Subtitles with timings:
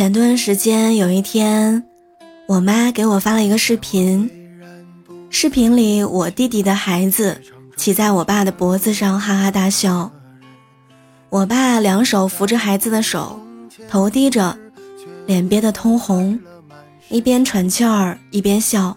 [0.00, 1.84] 前段时间有一天，
[2.46, 4.30] 我妈给我发了一个视频，
[5.28, 7.38] 视频里我弟弟的孩子
[7.76, 10.10] 骑在我爸的脖子上哈哈大笑，
[11.28, 13.38] 我爸两手扶着孩子的手，
[13.90, 14.56] 头低着，
[15.26, 16.40] 脸憋得通红，
[17.10, 18.96] 一边喘气儿一边笑。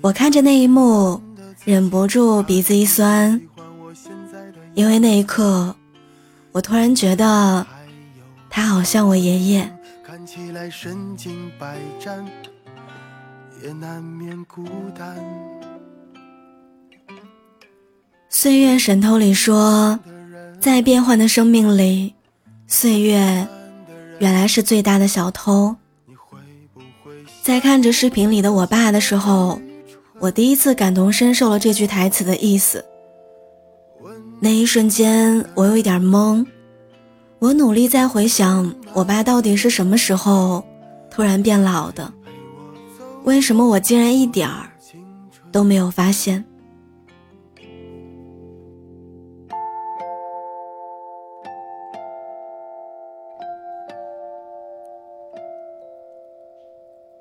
[0.00, 1.20] 我看着那一幕。
[1.64, 3.40] 忍不住鼻子一酸，
[4.74, 5.74] 因为那一刻，
[6.52, 7.66] 我突然觉得
[8.58, 9.72] 他好像我爷爷。
[10.04, 12.26] 看起来身经百战，
[13.62, 14.64] 也难免孤
[14.98, 15.16] 单
[18.28, 19.96] 岁月神偷里说，
[20.58, 22.14] 在变幻的生命里，
[22.66, 23.46] 岁月
[24.18, 25.76] 原来是最大的小偷。
[27.40, 29.60] 在看着视频里的我爸的时候。
[30.18, 32.84] 我第一次感同身受了这句台词的意思。
[34.40, 36.44] 那一瞬间，我有一点懵。
[37.40, 40.64] 我努力在回想，我爸到底是什么时候
[41.10, 42.12] 突然变老的？
[43.24, 44.70] 为什么我竟然一点儿
[45.52, 46.44] 都没有发现？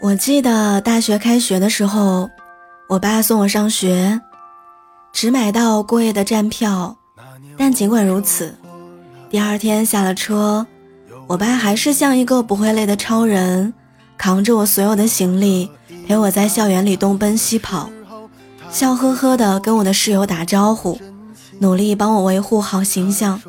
[0.00, 2.28] 我记得大学开学的时候。
[2.88, 4.18] 我爸送我上学，
[5.12, 6.96] 只买到过夜的站票，
[7.58, 8.56] 但尽管如此，
[9.30, 10.66] 第二天下了车，
[11.26, 13.74] 我爸还是像一个不会累的超人，
[14.16, 15.70] 扛着我所有的行李，
[16.06, 17.90] 陪我在校园里东奔西跑，
[18.70, 20.98] 笑呵呵的跟我的室友打招呼，
[21.58, 23.40] 努力帮我维护好形象。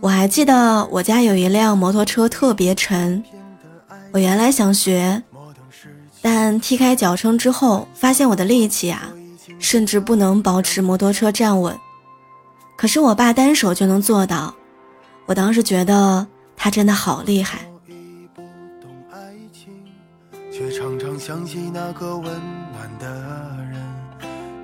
[0.00, 3.22] 我还记得我家有一辆摩托车特别沉，
[4.12, 5.22] 我原来想学。
[6.22, 9.10] 但踢开脚撑之后，发现我的力气啊，
[9.58, 11.76] 甚至不能保持摩托车站稳。
[12.76, 14.54] 可是我爸单手就能做到，
[15.24, 16.26] 我当时觉得
[16.56, 17.60] 他真的好厉害。
[20.52, 23.06] 却常常想起那个温暖的
[23.70, 23.82] 人，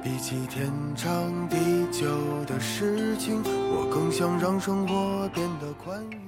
[0.03, 1.57] 比起天长地
[1.91, 2.07] 久
[2.47, 6.19] 的事情，我更想让生活变得宽裕。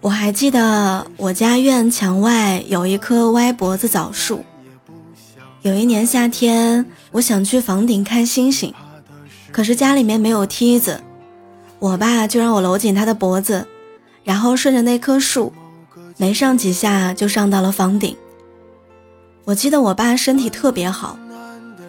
[0.00, 4.44] 我还记得我家院墙外有一棵歪脖子枣树。
[5.62, 8.72] 有一年夏天，我想去房顶看星星，
[9.58, 11.00] 可是家里面没有梯子，
[11.80, 13.66] 我爸就让我搂紧他的脖子，
[14.22, 15.52] 然后顺着那棵树，
[16.16, 18.16] 没上几下就上到了房顶。
[19.44, 21.18] 我记得我爸身体特别好，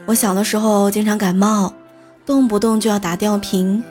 [0.08, 1.72] 我小的时候经常感冒，
[2.26, 3.84] 动不动就要打吊瓶。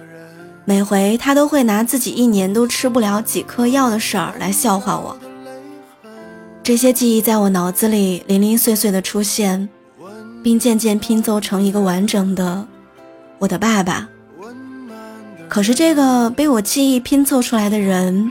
[0.64, 5.16] 每回他都会拿自己一年都吃不了几颗药的事儿来笑话我。
[6.64, 9.68] 这些记忆在我脑子里零零碎碎的出现，
[10.42, 12.66] 并渐渐拼凑成一个完整的
[13.38, 14.08] 我的爸爸。
[15.48, 18.30] 可是这个被我记忆拼凑出来的人，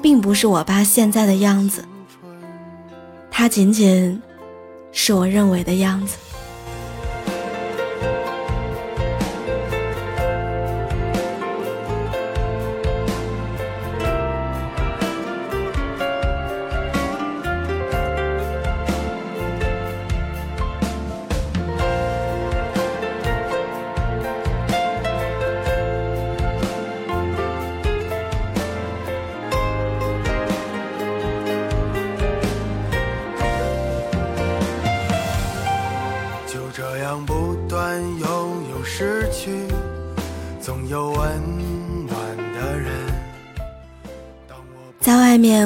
[0.00, 1.84] 并不是我爸现在的样子，
[3.30, 4.22] 他仅仅
[4.90, 6.16] 是我认为的样子。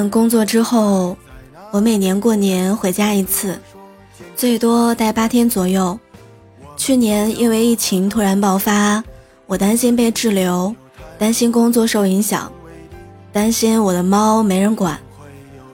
[0.07, 1.17] 工作之后，
[1.71, 3.59] 我每年过年回家一次，
[4.35, 5.99] 最多待八天左右。
[6.77, 9.03] 去年因为疫情突然爆发，
[9.47, 10.75] 我担心被滞留，
[11.17, 12.51] 担心工作受影响，
[13.33, 14.99] 担心我的猫没人管，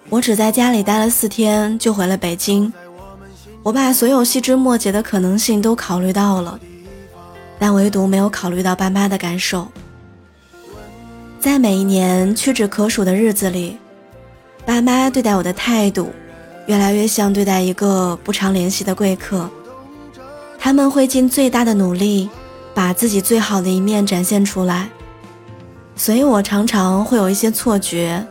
[0.10, 2.71] 我只在家里待了四天就回了北京。
[3.62, 6.57] 我把所有细枝末节的可能性都考虑到了，
[7.60, 9.68] 但唯独没有考虑到爸妈的感受。
[11.39, 13.78] 在每一年屈指可数的日子里，
[14.66, 16.12] 爸妈对待我的态度，
[16.66, 19.48] 越来越像对待一个不常联系的贵客。
[20.58, 22.28] 他们会尽最大的努力，
[22.74, 24.90] 把自己最好的一面展现出来。
[25.96, 28.26] 所以我常常会有一些错觉，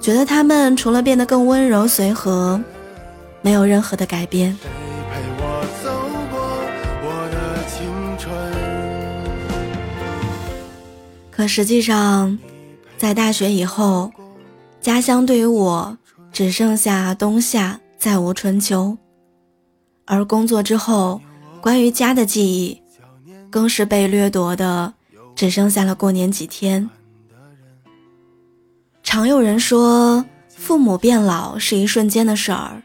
[0.00, 2.58] 觉得他们除了变得更温柔随和，
[3.42, 4.56] 没有任何的改变。
[11.30, 12.38] 可实际上，
[12.96, 14.10] 在大学以后，
[14.80, 15.96] 家乡对于我
[16.32, 18.96] 只剩下冬夏，再无春秋；
[20.04, 21.20] 而工作之后，
[21.60, 22.80] 关于家的记忆，
[23.50, 24.92] 更是被掠夺的。
[25.34, 26.88] 只剩下了过年几天。
[29.02, 32.82] 常有人说，父母变老是一瞬间的事儿，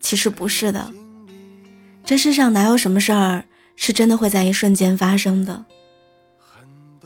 [0.00, 0.90] 其实不是的。
[2.02, 3.44] 这世上哪有什么事儿
[3.76, 5.62] 是真的会在一瞬间发生的？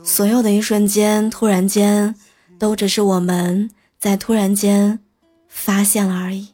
[0.01, 2.15] 所有的一瞬间、突然间，
[2.57, 3.69] 都只是我们
[3.99, 5.01] 在突然间
[5.49, 6.53] 发现了而已。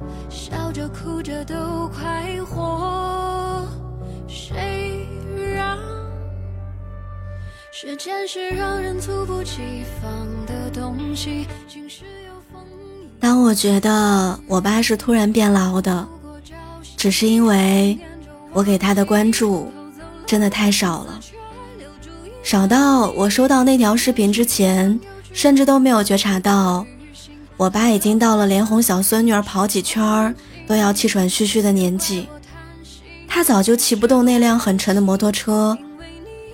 [0.31, 3.67] 笑着哭着都快活。
[7.73, 11.47] 时间是让人猝不及防的东西。
[13.19, 16.07] 当我觉得我爸是突然变老的，
[16.95, 17.97] 只是因为
[18.53, 19.71] 我给他的关注
[20.27, 21.19] 真的太少了，
[22.43, 24.99] 少到我收到那条视频之前，
[25.33, 26.85] 甚至都没有觉察到，
[27.61, 30.35] 我爸已经到了连哄小孙女儿跑几圈
[30.65, 32.27] 都要气喘吁吁的年纪，
[33.27, 35.77] 他早就骑不动那辆很沉的摩托车。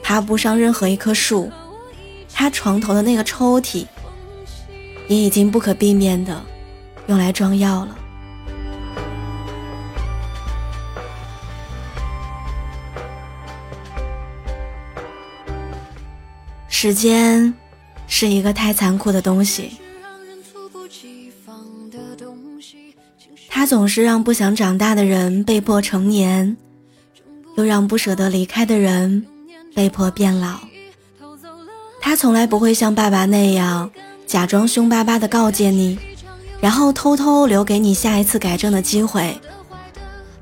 [0.04, 1.50] 爬不上任何一棵树，
[2.34, 3.86] 他床头的那个抽屉
[5.08, 6.44] 也已经不可避免的
[7.06, 7.98] 用来装药了。
[16.68, 17.54] 时间
[18.08, 19.78] 是一个太残酷的东西，
[23.58, 26.56] 他总是让不想长大的人被迫成年，
[27.56, 29.26] 又让不舍得离开的人。
[29.74, 30.60] 被迫变老，
[32.00, 33.90] 他从来不会像爸爸那样
[34.28, 35.98] 假装凶巴巴地告诫你，
[36.62, 39.36] 然后偷偷留给你下一次改正的机会。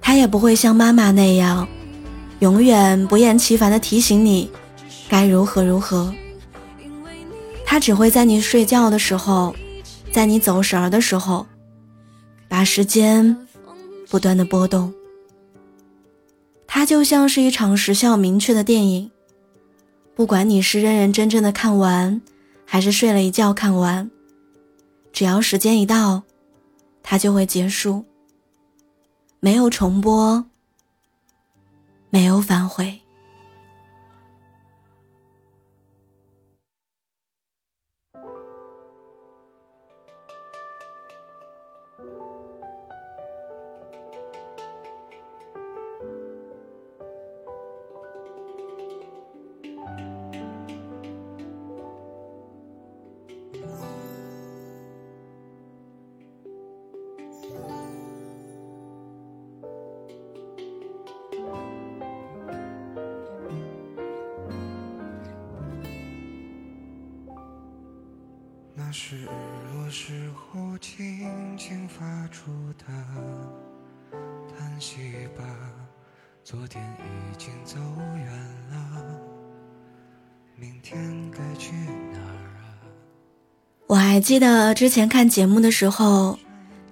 [0.02, 1.66] 他也不会像妈妈那样，
[2.40, 4.52] 永远不厌其烦地提醒你
[5.08, 6.14] 该如何如何。
[7.66, 9.56] 他只会在你睡觉的时候，
[10.12, 11.45] 在你走神儿的时候，
[12.56, 13.35] 把时间
[14.09, 14.94] 不断的波动。
[16.66, 19.12] 它就像是一场时效明确的电影。
[20.16, 22.21] 不管你是认认真真的看完，
[22.66, 24.09] 还是睡了一觉看完，
[25.12, 26.24] 只要时间一到，
[27.04, 28.06] 它就会结束，
[29.42, 30.45] 没有重播，
[32.09, 33.02] 没有返回
[68.76, 68.84] 那。
[68.92, 69.28] 是日
[69.74, 72.86] 落时候轻轻发出的
[74.58, 74.96] 叹息
[75.38, 75.44] 吧，
[76.46, 77.76] 昨天已经走
[78.16, 78.26] 远
[78.72, 79.04] 了，
[80.56, 80.98] 明天
[81.30, 81.74] 该去
[82.14, 82.64] 哪儿啊？
[83.88, 86.40] 我还记得之前看节目的时候，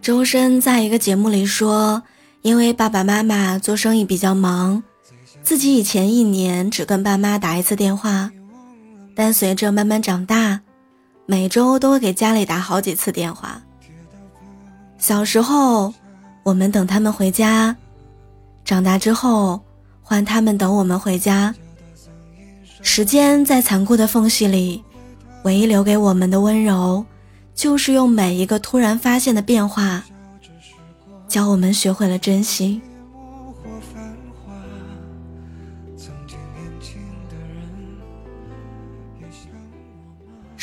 [0.02, 2.04] 周深在一个节目里说，
[2.42, 4.84] 因为爸爸妈妈做生意比较忙，
[5.42, 8.30] 自己以前一年只跟爸妈打一次电话，
[9.16, 10.42] 但随着慢慢长大。
[11.25, 13.62] 每周都会给家里打好几次电话。
[14.98, 15.94] 小时候，
[16.44, 17.75] 我们等他们回家；
[18.65, 19.62] 长大之后，
[20.01, 21.53] 换他们等我们回家。
[22.82, 24.84] 时间在残酷的缝隙里，
[25.44, 27.06] 唯一留给我们的温柔，
[27.56, 30.03] 就是用每一个突然发现的变化，
[31.27, 32.82] 教我们学会了珍惜。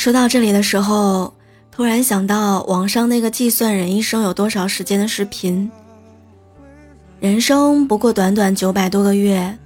[0.00, 1.34] 说到这里的时候，
[1.70, 5.70] 突然想到网上那个计算人一生有多少时间的视频。
[7.20, 9.58] 人生不过短短九百多个月，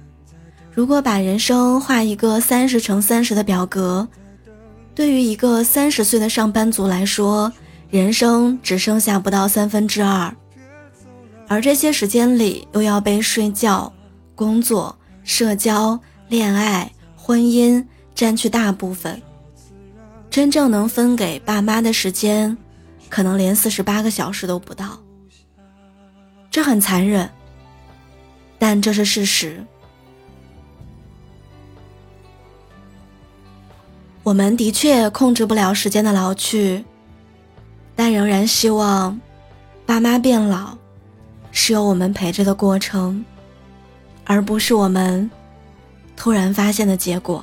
[0.73, 4.05] 如果把人生画一个三十乘三十的表格，
[4.93, 7.49] 对于一个三十岁的上班族来说，
[7.89, 10.35] 人生只剩下不到三分之二，
[11.47, 13.89] 而这些时间里又要被睡觉、
[14.35, 17.81] 工作、社交、恋爱、婚姻
[18.13, 19.21] 占据大部分。
[20.35, 22.57] 真正能分给爸妈的时间，
[23.07, 24.99] 可能连四十八个小时都不到。
[26.51, 27.29] 这很残忍，
[28.59, 29.65] 但这是事实。
[34.23, 36.83] 我们的确控制不了时间的老去，
[37.95, 39.17] 但仍然希望
[39.85, 40.77] 爸妈变老
[41.53, 43.23] 是有我们陪着的过程，
[44.25, 45.31] 而不是我们
[46.17, 47.41] 突然发现的结果。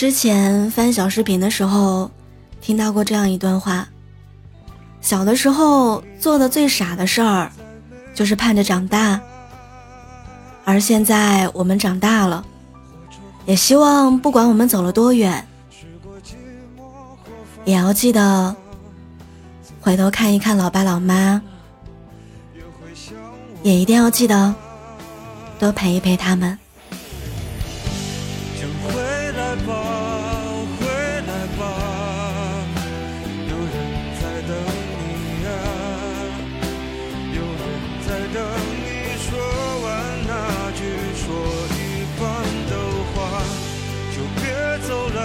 [0.00, 2.10] 之前翻小视频的时候，
[2.62, 3.86] 听到过这样一段话：
[5.02, 7.52] 小的时候做的最傻的事儿，
[8.14, 9.20] 就是盼着长大。
[10.64, 12.42] 而现在我们长大了，
[13.44, 15.46] 也希望不管我们走了多远，
[17.66, 18.56] 也要记得
[19.82, 21.42] 回头看一看老爸老妈，
[23.62, 24.54] 也一定要记得
[25.58, 26.58] 多陪一陪他们。
[29.70, 29.74] 啊，
[30.78, 30.80] 回
[31.26, 31.62] 来吧，
[33.48, 33.74] 有人
[34.20, 34.50] 在等
[34.90, 35.00] 你
[35.46, 35.48] 啊，
[37.32, 37.62] 有人
[38.06, 38.38] 在等
[38.82, 38.86] 你
[39.22, 39.28] 说
[39.82, 39.86] 完
[40.26, 40.30] 那
[40.72, 40.80] 句
[41.16, 41.22] 说
[41.76, 41.78] 一
[42.18, 42.22] 半
[42.68, 42.72] 的
[43.14, 43.16] 话，
[44.12, 44.42] 就别
[44.86, 45.18] 走了，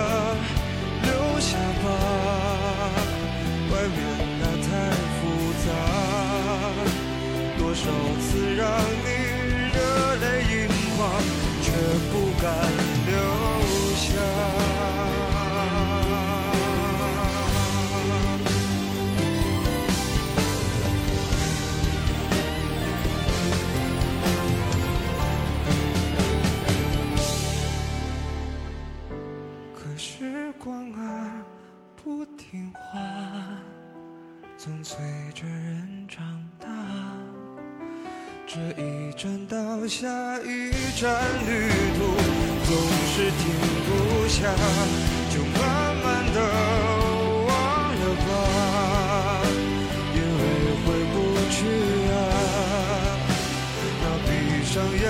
[1.04, 1.08] 留
[1.40, 1.48] 下
[1.84, 1.86] 吧，
[3.72, 3.98] 外面
[4.40, 4.68] 那太
[5.16, 5.20] 复
[5.66, 5.68] 杂，
[7.58, 7.84] 多少
[8.22, 8.64] 次让
[9.04, 9.08] 你
[9.74, 9.78] 热
[10.22, 10.54] 泪盈
[10.98, 11.00] 眶，
[11.62, 11.66] 却
[12.12, 12.44] 不敢
[13.08, 13.14] 留
[13.96, 14.06] 下。
[32.74, 33.00] 话
[34.58, 34.98] 总催
[35.34, 36.24] 着人长
[36.60, 36.68] 大
[38.48, 40.08] 这一站到下
[40.40, 42.00] 一站旅途
[42.66, 42.76] 总
[43.08, 43.44] 是停
[43.86, 44.54] 不下
[45.30, 46.38] 就慢慢的
[47.48, 47.50] 忘
[47.96, 48.28] 了吧
[50.14, 50.42] 因为
[50.86, 51.16] 回不
[51.52, 51.58] 去
[52.12, 52.16] 啊。
[54.02, 54.30] 那闭
[54.64, 55.04] 上眼